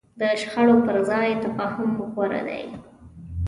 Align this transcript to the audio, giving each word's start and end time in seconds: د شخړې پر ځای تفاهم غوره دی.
د 0.19 0.21
شخړې 0.41 0.75
پر 0.85 0.97
ځای 1.09 1.27
تفاهم 1.43 1.89
غوره 2.13 2.41
دی. 2.47 2.63